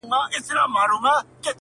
[0.31, 1.15] ددې ښكلا.